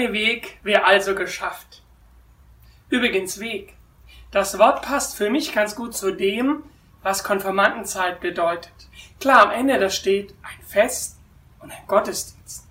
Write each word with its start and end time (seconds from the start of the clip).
So, 0.00 0.06
der 0.06 0.08
eine 0.08 0.12
Weg 0.12 0.58
wäre 0.62 0.84
also 0.84 1.14
geschafft. 1.14 1.82
Übrigens 2.88 3.38
Weg. 3.38 3.74
Das 4.30 4.58
Wort 4.58 4.82
passt 4.82 5.16
für 5.16 5.30
mich 5.30 5.52
ganz 5.52 5.74
gut 5.74 5.94
zu 5.94 6.12
dem, 6.12 6.62
was 7.02 7.24
Konfirmandenzeit 7.24 8.20
bedeutet. 8.20 8.72
Klar, 9.18 9.46
am 9.46 9.50
Ende 9.50 9.78
da 9.78 9.90
steht 9.90 10.34
ein 10.42 10.64
Fest 10.66 11.18
und 11.60 11.70
ein 11.70 11.86
Gottesdienst. 11.86 12.66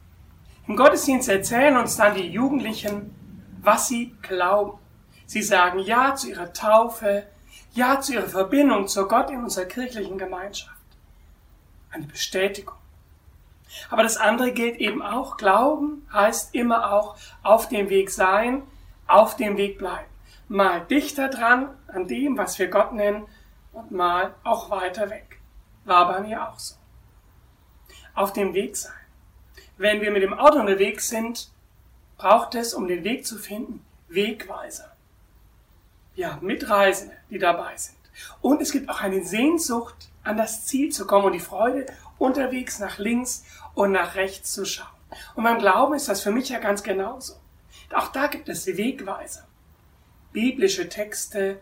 Im 0.68 0.76
Gottesdienst 0.76 1.30
erzählen 1.30 1.78
uns 1.78 1.98
dann 1.98 2.16
die 2.16 2.28
Jugendlichen, 2.28 3.14
was 3.62 3.88
sie 3.88 4.16
glauben. 4.22 4.80
Sie 5.26 5.42
sagen 5.44 5.80
Ja 5.80 6.16
zu 6.16 6.30
ihrer 6.30 6.54
Taufe, 6.54 7.28
Ja 7.74 8.00
zu 8.02 8.14
ihrer 8.14 8.28
Verbindung 8.28 8.88
zu 8.88 9.08
Gott 9.08 9.30
in 9.30 9.44
unserer 9.44 9.66
kirchlichen 9.66 10.18
Gemeinschaft. 10.18 10.74
Eine 11.92 12.06
Bestätigung. 12.08 12.79
Aber 13.90 14.04
das 14.04 14.18
andere 14.18 14.52
gilt 14.52 14.78
eben 14.78 15.02
auch. 15.02 15.38
Glauben 15.38 16.08
heißt 16.12 16.56
immer 16.56 16.94
auch 16.94 17.16
auf 17.44 17.70
dem 17.70 17.90
Weg 17.90 18.10
sein, 18.10 18.64
auf 19.08 19.36
dem 19.36 19.58
Weg 19.58 19.78
bleiben. 19.78 20.10
Mal 20.48 20.82
dichter 20.82 21.30
dran 21.30 21.70
an 21.88 22.08
dem, 22.08 22.38
was 22.38 22.58
wir 22.60 22.68
Gott 22.68 22.94
nennen, 22.94 23.28
und 23.72 23.92
mal 23.92 24.34
auch 24.44 24.70
weiter 24.70 25.10
weg. 25.10 25.40
War 25.86 26.12
bei 26.12 26.22
mir 26.22 26.48
auch 26.48 26.60
so. 26.60 26.76
Auf 28.16 28.34
dem 28.34 28.54
Weg 28.54 28.76
sein. 28.76 28.92
Wenn 29.78 30.02
wir 30.02 30.12
mit 30.12 30.24
dem 30.24 30.34
Auto 30.34 30.60
unterwegs 30.60 31.08
sind, 31.08 31.52
braucht 32.18 32.56
es, 32.56 32.74
um 32.74 32.88
den 32.88 33.04
Weg 33.04 33.26
zu 33.26 33.38
finden, 33.38 33.86
Wegweiser. 34.10 34.92
Haben 36.22 36.48
Mitreisende, 36.48 37.16
die 37.30 37.40
dabei 37.40 37.78
sind. 37.78 37.96
Und 38.42 38.62
es 38.62 38.74
gibt 38.74 38.90
auch 38.90 39.00
eine 39.00 39.24
Sehnsucht, 39.24 40.10
an 40.24 40.36
das 40.36 40.66
Ziel 40.66 40.92
zu 40.92 41.08
kommen 41.08 41.28
und 41.28 41.32
die 41.32 41.40
Freude, 41.40 41.86
unterwegs 42.20 42.78
nach 42.80 43.00
links 43.00 43.44
und 43.74 43.92
nach 43.92 44.16
rechts 44.16 44.52
zu 44.52 44.66
schauen. 44.66 44.88
Und 45.36 45.44
beim 45.44 45.58
Glauben 45.58 45.96
ist 45.96 46.08
das 46.08 46.22
für 46.22 46.32
mich 46.32 46.50
ja 46.50 46.60
ganz 46.60 46.84
genauso. 46.84 47.34
Auch 47.94 48.10
da 48.10 48.28
gibt 48.28 48.48
es 48.50 48.68
Wegweiser. 48.68 49.48
Biblische 50.32 50.90
Texte, 50.90 51.60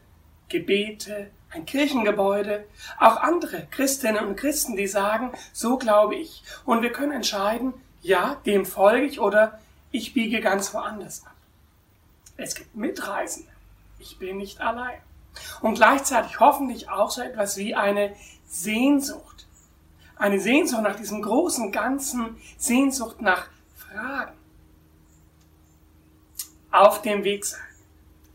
Gebete, 0.50 1.32
ein 1.52 1.66
Kirchengebäude, 1.66 2.66
auch 3.00 3.18
andere 3.18 3.68
Christinnen 3.72 4.26
und 4.26 4.36
Christen, 4.36 4.76
die 4.76 4.88
sagen, 4.88 5.32
so 5.54 5.78
glaube 5.78 6.16
ich. 6.16 6.44
Und 6.66 6.82
wir 6.82 6.92
können 6.92 7.14
entscheiden, 7.14 7.74
ja, 8.02 8.36
dem 8.46 8.66
folge 8.66 9.06
ich 9.06 9.20
oder 9.20 9.60
ich 9.92 10.14
biege 10.14 10.42
ganz 10.42 10.74
woanders 10.74 11.26
ab. 11.26 11.34
Es 12.36 12.56
gibt 12.56 12.76
Mitreisende. 12.76 13.50
Ich 14.00 14.20
bin 14.20 14.38
nicht 14.38 14.62
allein. 14.62 15.00
Und 15.62 15.76
gleichzeitig 15.76 16.40
hoffentlich 16.40 16.90
auch 16.90 17.10
so 17.10 17.22
etwas 17.22 17.58
wie 17.58 17.76
eine 17.76 18.14
Sehnsucht. 18.48 19.47
Eine 20.20 20.40
Sehnsucht 20.40 20.82
nach 20.82 20.96
diesem 20.96 21.22
großen 21.22 21.72
Ganzen, 21.72 22.38
Sehnsucht 22.58 23.22
nach 23.22 23.50
Fragen. 23.76 24.34
Auf 26.72 27.04
dem 27.04 27.24
Weg 27.24 27.46
sein. 27.46 27.60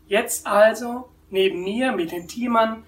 Jetzt 0.07 0.47
also 0.47 1.09
neben 1.29 1.63
mir 1.63 1.91
mit 1.91 2.11
den 2.11 2.27
Teamern 2.27 2.83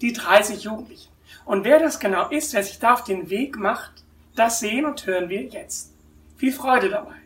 die 0.00 0.12
30 0.12 0.64
Jugendlichen. 0.64 1.10
Und 1.44 1.64
wer 1.64 1.78
das 1.78 2.00
genau 2.00 2.28
ist, 2.28 2.54
wer 2.54 2.62
sich 2.62 2.78
da 2.78 2.94
auf 2.94 3.04
den 3.04 3.28
Weg 3.28 3.58
macht, 3.58 4.04
das 4.36 4.60
sehen 4.60 4.86
und 4.86 5.04
hören 5.06 5.28
wir 5.28 5.42
jetzt. 5.42 5.92
Viel 6.36 6.52
Freude 6.52 6.88
dabei. 6.88 7.16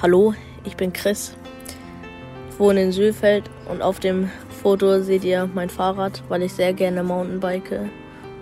Hallo, 0.00 0.34
ich 0.64 0.76
bin 0.76 0.92
Chris. 0.92 1.34
Wohne 2.58 2.82
in 2.82 2.92
Sülfeld 2.92 3.50
und 3.68 3.82
auf 3.82 3.98
dem 3.98 4.30
Foto 4.62 5.02
seht 5.02 5.24
ihr 5.24 5.50
mein 5.52 5.68
Fahrrad, 5.68 6.22
weil 6.28 6.42
ich 6.42 6.52
sehr 6.52 6.72
gerne 6.72 7.02
Mountainbike. 7.02 7.90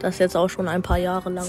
Das 0.00 0.18
jetzt 0.18 0.36
auch 0.36 0.48
schon 0.48 0.68
ein 0.68 0.82
paar 0.82 0.98
Jahre 0.98 1.30
lang. 1.30 1.48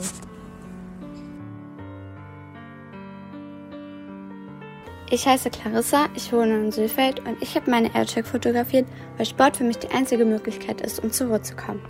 Ich 5.10 5.28
heiße 5.28 5.50
Clarissa, 5.50 6.06
ich 6.16 6.32
wohne 6.32 6.58
in 6.58 6.72
Sülfeld 6.72 7.20
und 7.28 7.42
ich 7.42 7.54
habe 7.58 7.70
meine 7.70 7.94
Aircheck 7.94 8.26
fotografiert, 8.26 8.88
weil 9.18 9.26
Sport 9.26 9.58
für 9.58 9.66
mich 9.66 9.78
die 9.78 9.90
einzige 9.90 10.24
Möglichkeit 10.24 10.80
ist, 10.80 11.04
um 11.04 11.12
zur 11.12 11.28
Ruhe 11.28 11.42
zu 11.42 11.54
kommen. 11.58 11.82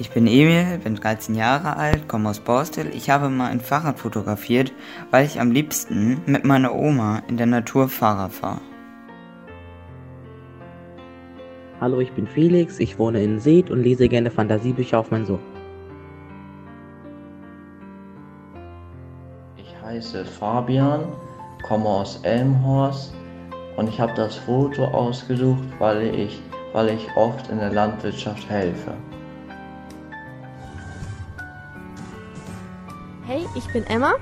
Ich 0.00 0.10
bin 0.10 0.28
Emil, 0.28 0.78
bin 0.78 0.94
13 0.94 1.34
Jahre 1.34 1.76
alt, 1.76 2.06
komme 2.06 2.30
aus 2.30 2.38
Borstel. 2.38 2.86
Ich 2.94 3.10
habe 3.10 3.28
mal 3.28 3.50
ein 3.50 3.58
Fahrrad 3.58 3.98
fotografiert, 3.98 4.72
weil 5.10 5.26
ich 5.26 5.40
am 5.40 5.50
liebsten 5.50 6.22
mit 6.24 6.44
meiner 6.44 6.72
Oma 6.72 7.22
in 7.26 7.36
der 7.36 7.46
Natur 7.46 7.88
Fahrrad 7.88 8.32
fahre. 8.32 8.60
Hallo, 11.80 11.98
ich 11.98 12.12
bin 12.12 12.28
Felix, 12.28 12.78
ich 12.78 12.96
wohne 13.00 13.24
in 13.24 13.40
Seed 13.40 13.72
und 13.72 13.82
lese 13.82 14.08
gerne 14.08 14.30
Fantasiebücher 14.30 15.00
auf 15.00 15.10
mein 15.10 15.26
Sofa. 15.26 15.42
heiße 19.84 20.24
Fabian, 20.26 21.00
komme 21.66 21.88
aus 21.88 22.20
Elmhorst 22.22 23.14
und 23.76 23.88
ich 23.88 23.98
habe 23.98 24.12
das 24.14 24.36
Foto 24.36 24.84
ausgesucht, 24.84 25.66
weil 25.78 26.14
ich, 26.14 26.42
weil 26.74 26.90
ich 26.90 27.08
oft 27.16 27.48
in 27.48 27.58
der 27.58 27.72
Landwirtschaft 27.72 28.48
helfe. 28.50 28.92
Ich 33.58 33.72
bin 33.72 33.86
Emma 33.86 34.14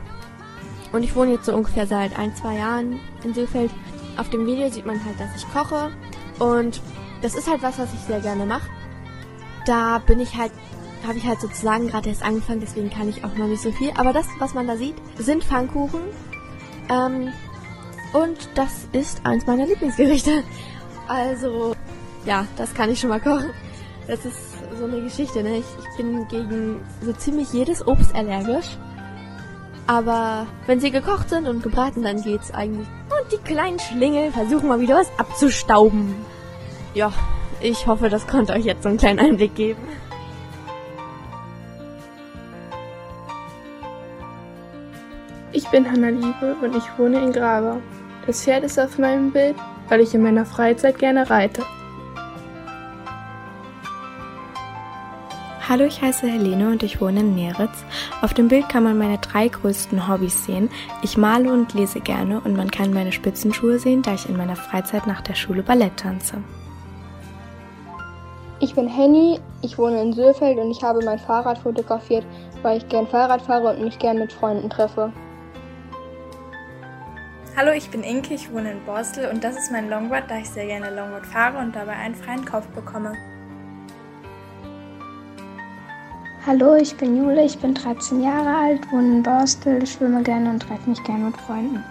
und 0.93 1.03
ich 1.03 1.15
wohne 1.15 1.33
jetzt 1.33 1.47
so 1.47 1.55
ungefähr 1.55 1.87
seit 1.87 2.19
ein, 2.19 2.35
zwei 2.35 2.57
Jahren 2.57 3.01
in 3.23 3.35
Seefeld. 3.35 3.71
Auf 4.17 4.31
dem 4.31 4.47
Video 4.47 4.69
sieht 4.71 4.87
man 4.87 5.03
halt, 5.05 5.21
dass 5.21 5.37
ich 5.37 5.53
koche 5.53 5.91
und 6.39 6.81
das 7.23 7.35
ist 7.35 7.49
halt 7.49 7.63
was, 7.63 7.79
was 7.79 7.93
ich 7.93 8.01
sehr 8.01 8.21
gerne 8.21 8.47
mache. 8.47 8.69
Da 9.67 9.99
bin 9.99 10.21
ich 10.21 10.37
halt 10.37 10.53
habe 11.07 11.19
ich 11.19 11.27
halt 11.27 11.41
sozusagen 11.41 11.89
gerade 11.89 12.09
erst 12.09 12.23
angefangen, 12.23 12.61
deswegen 12.61 12.91
kann 12.91 13.09
ich 13.09 13.25
auch 13.25 13.35
noch 13.37 13.47
nicht 13.47 13.63
so 13.63 13.71
viel. 13.73 13.91
Aber 13.97 14.13
das, 14.13 14.27
was 14.39 14.55
man 14.55 14.67
da 14.67 14.77
sieht, 14.77 14.97
sind 15.19 15.45
Pfannkuchen. 15.45 16.01
Ähm, 16.89 17.33
und 18.13 18.49
das 18.55 18.89
ist 18.93 19.21
eins 19.25 19.47
meiner 19.47 19.67
Lieblingsgerichte. 19.67 20.43
Also, 21.09 21.77
ja, 22.25 22.49
das 22.57 22.75
kann 22.75 22.91
ich 22.91 22.99
schon 22.99 23.11
mal 23.11 23.21
kochen. 23.21 23.51
Das 24.09 24.25
ist 24.25 24.59
so 24.77 24.87
eine 24.87 25.01
Geschichte, 25.03 25.41
ne? 25.41 25.59
Ich, 25.59 25.65
ich 25.79 25.97
bin 25.97 26.27
gegen 26.27 26.81
so 27.01 27.13
ziemlich 27.13 27.53
jedes 27.53 27.87
Obst 27.87 28.13
allergisch. 28.13 28.77
Aber 29.87 30.47
wenn 30.67 30.81
sie 30.81 30.91
gekocht 30.91 31.31
sind 31.31 31.47
und 31.47 31.63
gebraten, 31.63 32.03
dann 32.03 32.21
geht's 32.21 32.53
eigentlich. 32.53 32.89
Und 33.07 33.33
die 33.33 33.39
kleinen 33.39 33.79
Schlingel 33.79 34.33
versuchen 34.33 34.69
mal 34.69 34.81
wieder 34.81 34.97
was 34.97 35.11
abzustauben. 35.19 36.15
Ja, 36.95 37.13
ich 37.61 37.87
hoffe, 37.87 38.09
das 38.09 38.27
konnte 38.27 38.53
euch 38.53 38.65
jetzt 38.65 38.83
so 38.83 38.89
einen 38.89 38.99
kleinen 38.99 39.21
Einblick 39.21 39.55
geben. 39.55 39.83
Ich 45.53 45.69
bin 45.69 45.91
Hanna 45.91 46.09
Liebe 46.09 46.57
und 46.61 46.77
ich 46.77 46.85
wohne 46.99 47.23
in 47.23 47.33
Graba. 47.33 47.79
Das 48.27 48.43
Pferd 48.43 48.65
ist 48.65 48.79
auf 48.79 48.99
meinem 48.99 49.31
Bild, 49.31 49.57
weil 49.89 50.01
ich 50.01 50.13
in 50.15 50.23
meiner 50.23 50.45
Freizeit 50.45 50.99
gerne 50.99 51.31
reite. 51.31 51.63
Hallo, 55.69 55.85
ich 55.85 56.01
heiße 56.01 56.29
Helene 56.29 56.71
und 56.71 56.85
ich 56.85 57.01
wohne 57.01 57.19
in 57.21 57.35
Neritz. 57.35 57.85
Auf 58.23 58.33
dem 58.35 58.47
Bild 58.47 58.69
kann 58.69 58.85
man 58.85 58.97
meine 58.99 59.19
drei 59.19 59.49
größten 59.49 60.07
Hobbys 60.07 60.45
sehen. 60.45 60.71
Ich 61.03 61.17
male 61.17 61.53
und 61.53 61.75
lese 61.75 61.99
gerne 61.99 62.41
und 62.41 62.57
man 62.57 62.71
kann 62.71 62.95
meine 62.95 63.11
Spitzenschuhe 63.11 63.81
sehen, 63.81 64.01
da 64.03 64.15
ich 64.15 64.29
in 64.29 64.37
meiner 64.37 64.55
Freizeit 64.55 65.09
nach 65.09 65.23
der 65.23 65.35
Schule 65.35 65.65
Ballett 65.65 65.97
tanze. 65.97 66.37
Ich 68.61 68.77
bin 68.77 68.87
Henny, 68.87 69.41
ich 69.61 69.77
wohne 69.77 70.01
in 70.03 70.13
Sürfeld 70.13 70.57
und 70.57 70.71
ich 70.71 70.85
habe 70.85 71.05
mein 71.05 71.19
Fahrrad 71.19 71.59
fotografiert, 71.59 72.25
weil 72.63 72.79
ich 72.79 72.89
gern 72.89 73.09
Fahrrad 73.09 73.43
fahre 73.43 73.75
und 73.75 73.83
mich 73.83 73.99
gern 73.99 74.21
mit 74.21 74.33
Freunden 74.33 74.71
treffe. 74.71 75.13
Hallo, 77.57 77.73
ich 77.73 77.91
bin 77.91 78.05
Inke, 78.05 78.35
ich 78.35 78.53
wohne 78.53 78.71
in 78.71 78.85
Borstel 78.85 79.29
und 79.33 79.43
das 79.43 79.57
ist 79.57 79.73
mein 79.73 79.91
Longboard, 79.91 80.31
da 80.31 80.39
ich 80.39 80.49
sehr 80.49 80.67
gerne 80.67 80.95
Longboard 80.95 81.27
fahre 81.27 81.59
und 81.59 81.75
dabei 81.75 81.95
einen 81.95 82.15
freien 82.15 82.45
Kopf 82.45 82.69
bekomme. 82.69 83.15
Hallo, 86.47 86.77
ich 86.77 86.95
bin 86.97 87.17
Jule, 87.17 87.45
ich 87.45 87.59
bin 87.59 87.75
13 87.75 88.23
Jahre 88.23 88.57
alt, 88.57 88.93
wohne 88.93 89.17
in 89.17 89.23
Borstel, 89.25 89.85
schwimme 89.85 90.23
gerne 90.23 90.51
und 90.51 90.61
treffe 90.61 90.89
mich 90.89 91.03
gerne 91.03 91.25
mit 91.25 91.37
Freunden. 91.37 91.83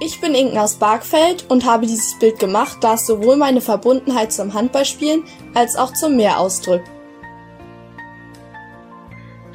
Ich 0.00 0.20
bin 0.20 0.34
Inken 0.34 0.58
aus 0.58 0.74
Bargfeld 0.74 1.48
und 1.48 1.64
habe 1.64 1.86
dieses 1.86 2.18
Bild 2.18 2.40
gemacht, 2.40 2.78
da 2.80 2.94
es 2.94 3.06
sowohl 3.06 3.36
meine 3.36 3.60
Verbundenheit 3.60 4.32
zum 4.32 4.52
Handballspielen 4.52 5.22
als 5.54 5.76
auch 5.76 5.92
zum 5.92 6.16
Meer 6.16 6.40
ausdrückt. 6.40 6.90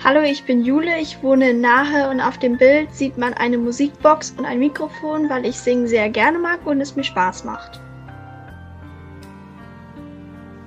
Hallo, 0.02 0.22
ich 0.22 0.46
bin 0.46 0.64
Jule, 0.64 1.02
ich 1.02 1.22
wohne 1.22 1.50
in 1.50 1.60
Nahe 1.60 2.10
und 2.10 2.22
auf 2.22 2.38
dem 2.38 2.58
Bild 2.58 2.96
sieht 2.96 3.18
man 3.18 3.34
eine 3.34 3.58
Musikbox 3.58 4.36
und 4.38 4.46
ein 4.46 4.60
Mikrofon, 4.60 5.30
weil 5.30 5.46
ich 5.46 5.60
Singen 5.60 5.90
sehr 5.90 6.10
gerne 6.10 6.40
mag 6.40 6.66
und 6.66 6.80
es 6.80 6.96
mir 6.96 7.04
Spaß 7.04 7.44
macht. 7.44 7.82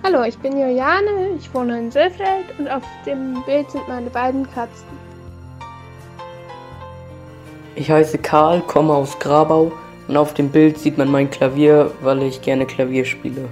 Hallo, 0.06 0.23
ich 0.23 0.38
bin 0.38 0.56
Juliane, 0.56 1.31
ich 1.37 1.53
wohne 1.53 1.81
in 1.81 1.91
Seefeld 1.91 2.56
und 2.58 2.69
auf 2.69 2.85
dem 3.05 3.43
Bild 3.44 3.69
sind 3.69 3.88
meine 3.88 4.08
beiden 4.08 4.49
Katzen. 4.53 4.87
Ich 7.75 7.91
heiße 7.91 8.19
Karl, 8.19 8.61
komme 8.61 8.94
aus 8.94 9.19
Grabau 9.19 9.73
Und 10.06 10.17
auf 10.17 10.32
dem 10.32 10.50
Bild 10.50 10.79
sieht 10.79 10.97
man 10.97 11.11
mein 11.11 11.29
Klavier, 11.29 11.91
weil 12.03 12.23
ich 12.23 12.41
gerne 12.41 12.67
Klavier 12.67 13.05
spiele. 13.05 13.49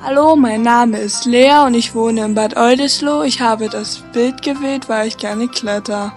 Hallo, 0.00 0.36
mein 0.36 0.62
Name 0.62 0.98
ist 0.98 1.24
Lea 1.24 1.64
und 1.66 1.74
ich 1.74 1.92
wohne 1.92 2.26
in 2.26 2.36
Bad 2.36 2.56
Oldesloe. 2.56 3.26
Ich 3.26 3.40
habe 3.40 3.68
das 3.68 4.04
Bild 4.12 4.42
gewählt, 4.42 4.88
weil 4.88 5.08
ich 5.08 5.16
gerne 5.16 5.48
kletter. 5.48 6.12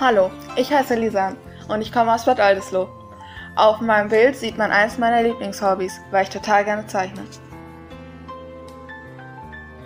Hallo, 0.00 0.32
ich 0.56 0.72
heiße 0.72 0.96
Lisa 0.96 1.34
und 1.68 1.82
ich 1.82 1.92
komme 1.92 2.12
aus 2.12 2.24
Bad 2.24 2.40
Oldesloe. 2.40 2.88
Auf 3.56 3.80
meinem 3.80 4.08
Bild 4.08 4.34
sieht 4.34 4.58
man 4.58 4.72
eines 4.72 4.98
meiner 4.98 5.22
Lieblingshobbys, 5.22 6.00
weil 6.10 6.24
ich 6.24 6.30
total 6.30 6.64
gerne 6.64 6.86
zeichne. 6.88 7.22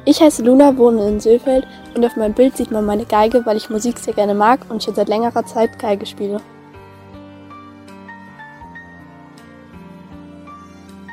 Ich 0.06 0.22
heiße 0.22 0.42
Luna, 0.42 0.74
wohne 0.78 1.06
in 1.06 1.20
Seefeld 1.20 1.66
und 1.94 2.02
auf 2.02 2.16
meinem 2.16 2.32
Bild 2.32 2.56
sieht 2.56 2.70
man 2.70 2.86
meine 2.86 3.04
Geige, 3.04 3.44
weil 3.44 3.58
ich 3.58 3.68
Musik 3.68 3.98
sehr 3.98 4.14
gerne 4.14 4.34
mag 4.34 4.60
und 4.70 4.82
schon 4.82 4.94
seit 4.94 5.08
längerer 5.08 5.44
Zeit 5.44 5.78
Geige 5.78 6.06
spiele. 6.06 6.40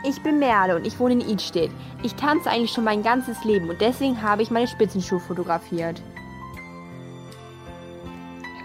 Ich 0.07 0.23
bin 0.23 0.39
Merle 0.39 0.77
und 0.77 0.87
ich 0.87 0.97
wohne 0.97 1.15
in 1.15 1.29
Idstedt. 1.29 1.71
Ich 2.03 2.15
tanze 2.15 2.49
eigentlich 2.49 2.71
schon 2.71 2.85
mein 2.85 3.03
ganzes 3.03 3.43
Leben 3.43 3.69
und 3.69 3.81
deswegen 3.81 4.21
habe 4.21 4.43
ich 4.43 4.51
meine 4.51 4.67
Spitzenschuhe 4.67 5.19
fotografiert. 5.19 6.01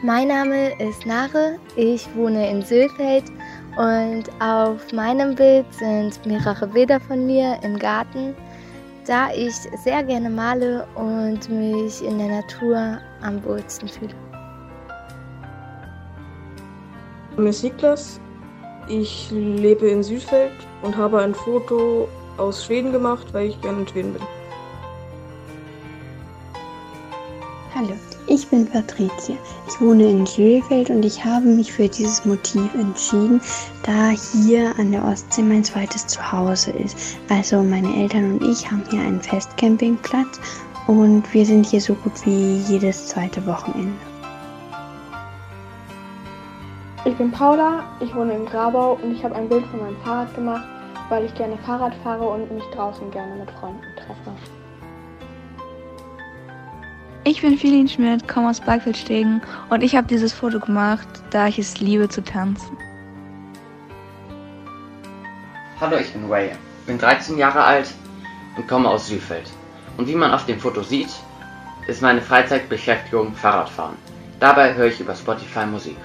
Mein 0.03 0.29
Name 0.29 0.81
ist 0.81 1.05
Nare, 1.07 1.59
ich 1.77 2.07
wohne 2.15 2.49
in 2.49 2.63
Sülfeld 2.63 3.25
und 3.77 4.25
auf 4.41 4.93
meinem 4.93 5.35
Bild 5.35 5.67
sind 5.73 6.25
mehrere 6.27 6.67
Bilder 6.67 7.01
von 7.01 7.27
mir 7.27 7.59
im 7.63 7.79
Garten, 7.79 8.35
da 9.07 9.31
ich 9.33 9.55
sehr 9.55 10.03
gerne 10.03 10.29
male 10.29 10.87
und 10.95 11.49
mich 11.49 12.05
in 12.05 12.19
der 12.19 12.29
Natur 12.29 12.99
am 13.23 13.43
wohlsten 13.45 13.89
fühle. 13.89 14.15
Ist 17.49 17.65
Niklas, 17.65 18.21
ich 18.89 19.31
lebe 19.31 19.89
in 19.89 20.03
Südfeld 20.03 20.53
und 20.83 20.97
habe 20.97 21.21
ein 21.21 21.35
Foto 21.35 22.09
aus 22.37 22.65
Schweden 22.65 22.93
gemacht, 22.93 23.27
weil 23.33 23.49
ich 23.49 23.61
gerne 23.61 23.81
in 23.81 23.89
Schweden 23.89 24.13
bin. 24.15 24.23
Ich 28.41 28.49
bin 28.49 28.67
Patricia. 28.67 29.37
Ich 29.69 29.81
wohne 29.81 30.05
in 30.05 30.27
Schönefeld 30.27 30.89
und 30.89 31.05
ich 31.05 31.23
habe 31.23 31.45
mich 31.45 31.71
für 31.71 31.89
dieses 31.89 32.25
Motiv 32.25 32.73
entschieden, 32.75 33.41
da 33.83 34.11
hier 34.11 34.73
an 34.79 34.93
der 34.93 35.05
Ostsee 35.05 35.43
mein 35.43 35.63
zweites 35.63 36.07
Zuhause 36.07 36.71
ist. 36.71 37.19
Also 37.29 37.63
meine 37.63 37.95
Eltern 37.95 38.33
und 38.33 38.45
ich 38.45 38.71
haben 38.71 38.83
hier 38.91 39.01
einen 39.01 39.21
Festcampingplatz 39.21 40.41
und 40.87 41.23
wir 41.35 41.45
sind 41.45 41.67
hier 41.67 41.83
so 41.83 41.95
gut 41.95 42.15
wie 42.25 42.57
jedes 42.69 43.09
zweite 43.09 43.45
Wochenende. 43.47 43.93
Ich 47.05 47.17
bin 47.17 47.31
Paula, 47.31 47.85
ich 48.01 48.15
wohne 48.15 48.35
in 48.35 48.47
Grabau 48.47 48.99
und 49.03 49.13
ich 49.13 49.23
habe 49.23 49.35
ein 49.35 49.49
Bild 49.49 49.67
von 49.67 49.81
meinem 49.81 49.97
Fahrrad 49.99 50.35
gemacht, 50.35 50.65
weil 51.11 51.27
ich 51.27 51.35
gerne 51.35 51.59
Fahrrad 51.59 51.95
fahre 52.03 52.27
und 52.27 52.51
mich 52.51 52.65
draußen 52.75 53.11
gerne 53.11 53.37
mit 53.37 53.51
Freunden 53.53 53.83
treffe. 53.97 54.60
Ich 57.23 57.43
bin 57.43 57.59
Filin 57.59 57.87
Schmidt, 57.87 58.27
komme 58.27 58.49
aus 58.49 58.61
Bergfeldstegen 58.61 59.43
und 59.69 59.83
ich 59.83 59.95
habe 59.95 60.07
dieses 60.07 60.33
Foto 60.33 60.59
gemacht, 60.59 61.07
da 61.31 61.49
ich 61.49 61.59
es 61.59 61.79
liebe 61.79 62.09
zu 62.09 62.25
tanzen. 62.25 62.79
Hallo, 65.79 65.99
ich 65.99 66.11
bin 66.15 66.31
Ray, 66.31 66.53
bin 66.87 66.97
13 66.97 67.37
Jahre 67.37 67.63
alt 67.63 67.89
und 68.57 68.67
komme 68.67 68.89
aus 68.89 69.09
Südfeld. 69.09 69.51
Und 69.99 70.09
wie 70.09 70.15
man 70.15 70.33
auf 70.33 70.47
dem 70.47 70.59
Foto 70.59 70.83
sieht, 70.83 71.11
ist 71.87 72.01
meine 72.01 72.23
Freizeitbeschäftigung 72.23 73.35
Fahrradfahren. 73.35 73.97
Dabei 74.39 74.73
höre 74.73 74.87
ich 74.87 75.01
über 75.01 75.15
Spotify 75.15 75.67
Musik. 75.67 75.97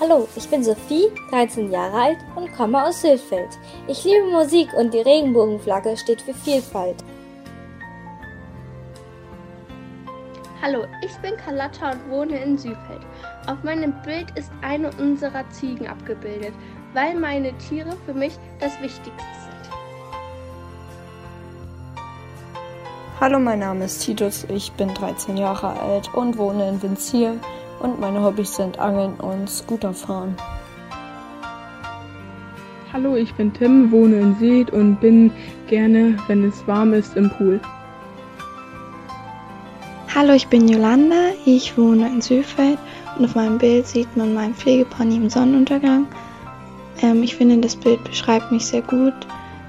Hallo, 0.00 0.28
ich 0.36 0.48
bin 0.48 0.62
Sophie, 0.62 1.08
13 1.30 1.70
Jahre 1.70 1.98
alt 1.98 2.18
und 2.36 2.52
komme 2.52 2.84
aus 2.84 3.00
Südfeld. 3.00 3.58
Ich 3.86 4.04
liebe 4.04 4.26
Musik 4.30 4.68
und 4.74 4.92
die 4.92 5.00
Regenbogenflagge 5.00 5.96
steht 5.96 6.20
für 6.20 6.34
Vielfalt. 6.34 6.96
Hallo, 10.62 10.84
ich 11.00 11.16
bin 11.22 11.38
Carlotta 11.38 11.92
und 11.92 12.10
wohne 12.10 12.36
in 12.36 12.58
Südfeld. 12.58 13.00
Auf 13.46 13.62
meinem 13.62 13.94
Bild 14.04 14.30
ist 14.36 14.52
eine 14.60 14.90
unserer 14.98 15.48
Ziegen 15.48 15.86
abgebildet, 15.86 16.52
weil 16.92 17.18
meine 17.18 17.56
Tiere 17.56 17.96
für 18.04 18.12
mich 18.12 18.38
das 18.58 18.72
Wichtigste 18.82 19.10
sind. 19.10 19.70
Hallo, 23.18 23.38
mein 23.38 23.60
Name 23.60 23.86
ist 23.86 24.04
Titus, 24.04 24.44
ich 24.50 24.70
bin 24.72 24.92
13 24.92 25.38
Jahre 25.38 25.80
alt 25.80 26.12
und 26.12 26.36
wohne 26.36 26.68
in 26.68 26.82
Winzier 26.82 27.36
und 27.80 27.98
meine 27.98 28.22
Hobbys 28.22 28.56
sind 28.56 28.78
Angeln 28.78 29.14
und 29.14 29.48
Scooterfahren. 29.48 30.36
Hallo, 32.92 33.16
ich 33.16 33.32
bin 33.32 33.50
Tim, 33.54 33.90
wohne 33.90 34.16
in 34.16 34.34
Seed 34.38 34.70
und 34.72 35.00
bin 35.00 35.32
gerne, 35.68 36.18
wenn 36.26 36.44
es 36.44 36.66
warm 36.66 36.92
ist, 36.92 37.16
im 37.16 37.30
Pool. 37.30 37.60
Hallo, 40.12 40.32
ich 40.32 40.48
bin 40.48 40.66
Yolanda, 40.66 41.30
ich 41.44 41.78
wohne 41.78 42.08
in 42.08 42.20
Südfeld 42.20 42.78
und 43.16 43.26
auf 43.26 43.36
meinem 43.36 43.58
Bild 43.58 43.86
sieht 43.86 44.16
man 44.16 44.34
meinen 44.34 44.56
Pflegepony 44.56 45.14
im 45.14 45.30
Sonnenuntergang. 45.30 46.08
Ähm, 47.00 47.22
ich 47.22 47.36
finde, 47.36 47.58
das 47.58 47.76
Bild 47.76 48.02
beschreibt 48.02 48.50
mich 48.50 48.66
sehr 48.66 48.82
gut, 48.82 49.14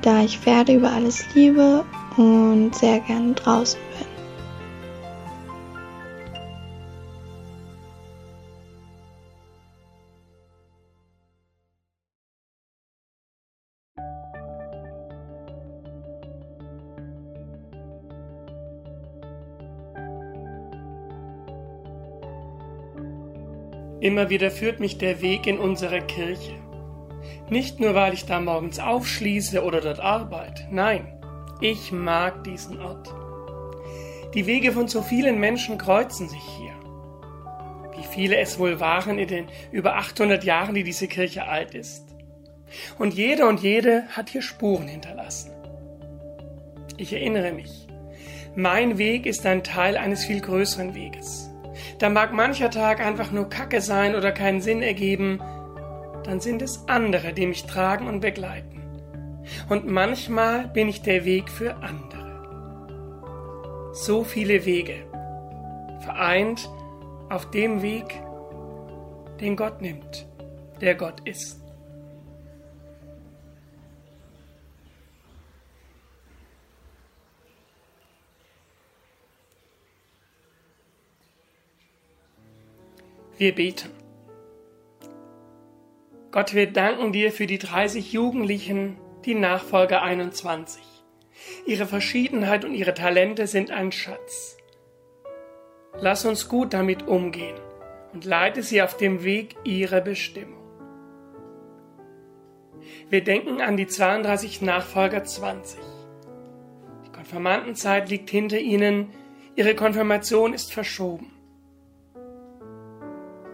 da 0.01 0.24
ich 0.24 0.39
Pferde 0.39 0.74
über 0.74 0.89
alles 0.89 1.24
liebe 1.36 1.86
und 2.17 2.74
sehr 2.74 3.01
gerne 3.01 3.33
draußen 3.33 3.79
Immer 24.01 24.31
wieder 24.31 24.50
führt 24.50 24.79
mich 24.79 24.98
der 24.98 25.22
Weg 25.22 25.46
in 25.46 25.60
unsere 25.60 26.01
Kirche. 26.01 26.55
Nicht 27.51 27.79
nur, 27.79 27.93
weil 27.93 28.15
ich 28.15 28.25
da 28.25 28.41
morgens 28.41 28.79
aufschließe 28.79 29.63
oder 29.63 29.79
dort 29.79 30.00
arbeite. 30.00 30.67
Nein, 30.72 31.05
ich 31.62 31.91
mag 31.91 32.43
diesen 32.43 32.81
Ort. 32.81 33.13
Die 34.34 34.48
Wege 34.48 34.72
von 34.72 34.88
so 34.88 35.03
vielen 35.03 35.39
Menschen 35.39 35.77
kreuzen 35.77 36.27
sich 36.27 36.41
hier. 36.41 36.74
Wie 37.96 38.03
viele 38.03 38.38
es 38.38 38.58
wohl 38.58 38.79
waren 38.79 39.20
in 39.20 39.27
den 39.27 39.48
über 39.72 39.98
800 39.98 40.43
Jahren, 40.43 40.74
die 40.74 40.84
diese 40.84 41.08
Kirche 41.08 41.46
alt 41.48 41.75
ist. 41.75 42.03
Und 42.98 43.13
jeder 43.13 43.48
und 43.48 43.62
jede 43.62 44.08
hat 44.10 44.29
hier 44.29 44.41
Spuren 44.41 44.88
hinterlassen. 44.88 45.51
Ich 46.98 47.13
erinnere 47.13 47.51
mich, 47.51 47.88
mein 48.55 48.98
Weg 48.98 49.27
ist 49.27 49.46
ein 49.46 49.63
Teil 49.63 49.96
eines 49.96 50.25
viel 50.25 50.41
größeren 50.41 50.96
Weges. 50.96 51.50
Da 52.01 52.10
mag 52.10 52.34
mancher 52.34 52.72
Tag 52.72 53.00
einfach 53.00 53.31
nur 53.31 53.48
Kacke 53.48 53.79
sein 53.79 54.15
oder 54.15 54.31
keinen 54.31 54.60
Sinn 54.60 54.81
ergeben, 54.81 55.39
dann 56.24 56.39
sind 56.39 56.63
es 56.63 56.88
andere, 56.88 57.31
die 57.31 57.46
mich 57.46 57.67
tragen 57.67 58.08
und 58.08 58.22
begleiten. 58.22 58.81
Und 59.70 59.86
manchmal 59.86 60.67
bin 60.70 60.89
ich 60.89 61.03
der 61.03 61.25
Weg 61.25 61.48
für 61.48 61.75
andere. 61.75 62.31
So 63.93 64.24
viele 64.24 64.65
Wege, 64.65 64.96
vereint 66.00 66.67
auf 67.29 67.51
dem 67.51 67.84
Weg, 67.84 68.20
den 69.39 69.55
Gott 69.55 69.79
nimmt, 69.79 70.27
der 70.81 70.96
Gott 70.96 71.20
ist. 71.25 71.60
Wir 83.41 83.55
beten. 83.55 83.89
Gott, 86.29 86.53
wir 86.53 86.71
danken 86.71 87.12
dir 87.12 87.31
für 87.31 87.48
die 87.48 87.57
30 87.57 88.13
Jugendlichen, 88.13 88.98
die 89.25 89.33
Nachfolger 89.33 90.03
21. 90.03 90.83
Ihre 91.65 91.88
Verschiedenheit 91.88 92.65
und 92.65 92.75
ihre 92.75 92.93
Talente 92.93 93.48
sind 93.48 93.71
ein 93.71 93.91
Schatz. 93.91 94.57
Lass 96.00 96.24
uns 96.24 96.50
gut 96.50 96.75
damit 96.75 97.07
umgehen 97.07 97.55
und 98.13 98.25
leite 98.25 98.62
sie 98.62 98.79
auf 98.83 98.95
dem 98.95 99.24
Weg 99.24 99.55
ihrer 99.63 100.01
Bestimmung. 100.01 100.62
Wir 103.10 103.24
denken 103.24 103.60
an 103.60 103.75
die 103.75 103.88
32 103.88 104.62
Nachfolger 104.62 105.24
20. 105.24 105.79
Die 107.07 107.12
Konfirmandenzeit 107.12 108.07
liegt 108.07 108.29
hinter 108.29 108.60
ihnen, 108.60 109.10
ihre 109.55 109.74
Konfirmation 109.74 110.53
ist 110.53 110.71
verschoben. 110.71 111.40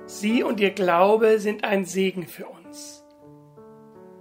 Sie 0.08 0.42
und 0.42 0.62
ihr 0.62 0.72
Glaube 0.72 1.38
sind 1.40 1.66
ein 1.66 1.84
Segen 1.84 2.28
für 2.28 2.48
uns. 2.48 3.04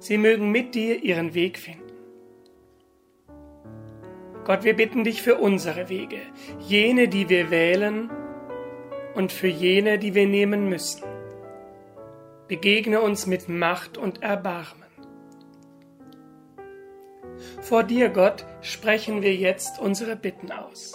Sie 0.01 0.19
mögen 0.19 0.51
mit 0.51 0.75
dir 0.75 1.03
ihren 1.03 1.33
Weg 1.33 1.59
finden. 1.59 1.83
Gott, 4.45 4.65
wir 4.65 4.75
bitten 4.75 5.05
dich 5.05 5.23
für 5.23 5.37
unsere 5.37 5.89
Wege, 5.89 6.21
jene, 6.59 7.09
die 7.09 7.29
wir 7.29 7.51
wählen 7.51 8.11
und 9.15 9.33
für 9.33 9.49
jene, 9.49 9.99
die 9.99 10.15
wir 10.15 10.27
nehmen 10.27 10.69
müssen. 10.69 11.03
Begegne 12.49 13.01
uns 13.01 13.27
mit 13.27 13.49
Macht 13.49 13.97
und 13.97 14.23
Erbarmen. 14.23 14.87
Vor 17.61 17.85
dir, 17.85 18.09
Gott, 18.09 18.45
sprechen 18.61 19.23
wir 19.23 19.35
jetzt 19.35 19.81
unsere 19.81 20.17
Bitten 20.17 20.51
aus. 20.51 20.95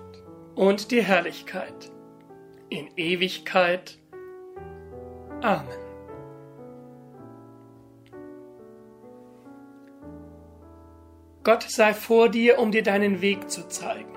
und 0.55 0.91
die 0.91 1.03
Herrlichkeit 1.03 1.91
in 2.69 2.89
Ewigkeit. 2.95 3.99
Amen. 5.41 5.67
Gott 11.43 11.63
sei 11.63 11.93
vor 11.93 12.29
dir, 12.29 12.59
um 12.59 12.71
dir 12.71 12.83
deinen 12.83 13.21
Weg 13.21 13.49
zu 13.49 13.67
zeigen. 13.67 14.15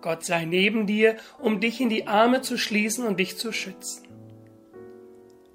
Gott 0.00 0.24
sei 0.24 0.44
neben 0.44 0.86
dir, 0.86 1.16
um 1.38 1.60
dich 1.60 1.80
in 1.80 1.88
die 1.88 2.06
Arme 2.06 2.40
zu 2.40 2.56
schließen 2.56 3.06
und 3.06 3.18
dich 3.18 3.36
zu 3.36 3.52
schützen. 3.52 4.06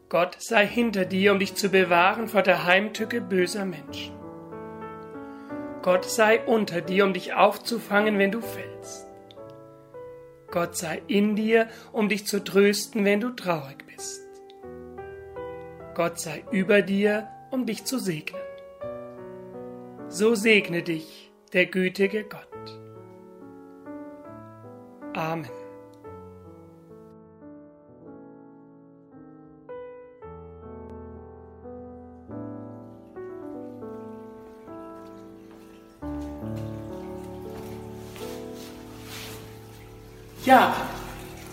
Gott 0.10 0.38
sei 0.40 0.68
hinter 0.68 1.06
dir, 1.06 1.32
um 1.32 1.40
dich 1.40 1.56
zu 1.56 1.70
bewahren 1.70 2.28
vor 2.28 2.44
der 2.44 2.66
Heimtücke 2.66 3.22
böser 3.22 3.66
Menschen. 3.66 4.14
Gott 5.82 6.06
sei 6.06 6.46
unter 6.46 6.82
dir, 6.82 7.06
um 7.06 7.14
dich 7.14 7.34
aufzufangen, 7.34 8.20
wenn 8.20 8.32
du 8.32 8.42
fällst. 8.42 9.05
Gott 10.56 10.78
sei 10.78 11.02
in 11.08 11.36
dir, 11.36 11.68
um 11.92 12.08
dich 12.08 12.26
zu 12.26 12.42
trösten, 12.42 13.04
wenn 13.04 13.20
du 13.20 13.32
traurig 13.32 13.86
bist. 13.88 14.22
Gott 15.96 16.18
sei 16.18 16.46
über 16.50 16.82
dir, 16.82 17.28
um 17.52 17.66
dich 17.66 17.84
zu 17.84 18.00
segnen. 18.00 18.42
So 20.08 20.34
segne 20.34 20.82
dich 20.82 21.30
der 21.52 21.66
gütige 21.66 22.24
Gott. 22.24 22.80
Amen. 25.14 25.65
Ja, 40.46 40.76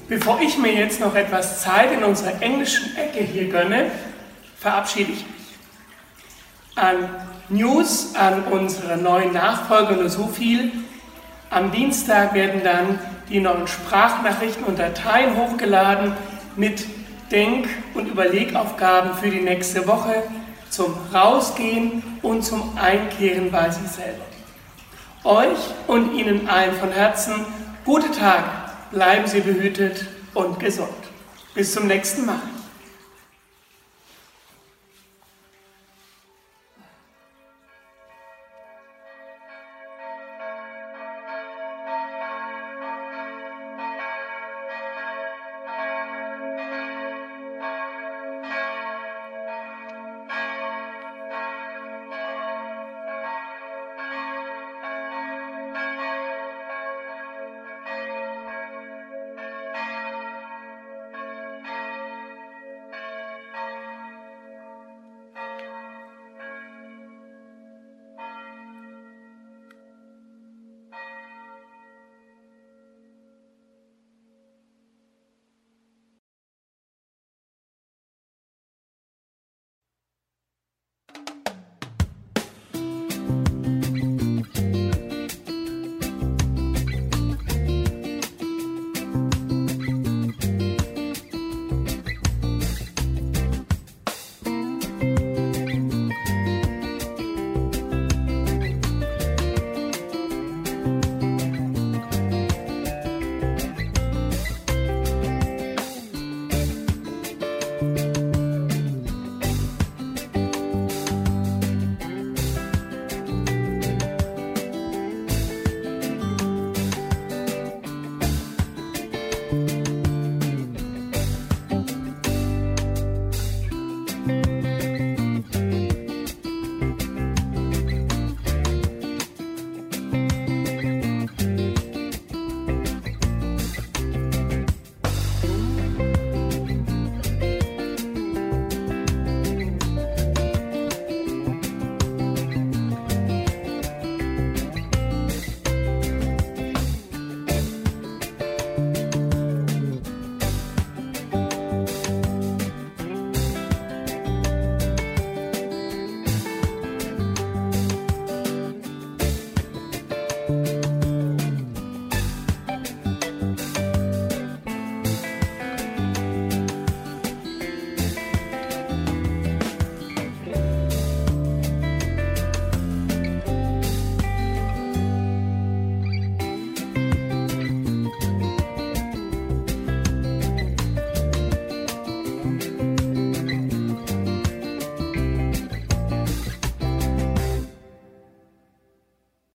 bevor 0.07 0.39
ich 0.43 0.59
mir 0.59 0.75
jetzt 0.75 1.01
noch 1.01 1.15
etwas 1.15 1.63
Zeit 1.63 1.93
in 1.93 2.05
unserer 2.05 2.43
englischen 2.43 2.95
Ecke 2.95 3.25
hier 3.25 3.49
gönne, 3.49 3.91
verabschiede 4.59 5.13
ich 5.13 5.25
mich. 5.25 6.77
An 6.77 7.09
News, 7.49 8.15
an 8.15 8.43
unsere 8.51 8.99
neuen 8.99 9.33
Nachfolger 9.33 9.93
nur 9.93 10.11
so 10.11 10.27
viel. 10.27 10.71
Am 11.49 11.73
Dienstag 11.73 12.35
werden 12.35 12.61
dann 12.63 12.99
die 13.31 13.41
neuen 13.41 13.67
Sprachnachrichten 13.67 14.65
und 14.65 14.79
Dateien 14.79 15.39
hochgeladen 15.39 16.13
mit 16.57 16.85
Denk- 17.31 17.69
und 17.95 18.09
Überlegaufgaben 18.09 19.15
für 19.15 19.31
die 19.31 19.41
nächste 19.41 19.87
Woche 19.87 20.23
zum 20.69 20.95
Rausgehen 21.15 22.03
und 22.21 22.43
zum 22.43 22.77
Einkehren 22.77 23.51
bei 23.51 23.71
sich 23.71 23.89
selber. 23.89 24.25
Euch 25.25 25.59
und 25.87 26.15
Ihnen 26.15 26.47
allen 26.47 26.75
von 26.75 26.91
Herzen 26.91 27.47
gute 27.87 28.11
Tage, 28.11 28.45
bleiben 28.93 29.27
Sie 29.27 29.41
behütet 29.41 30.07
und 30.35 30.61
gesund. 30.61 30.89
Bis 31.55 31.73
zum 31.73 31.87
nächsten 31.87 32.27
Mal. 32.27 32.41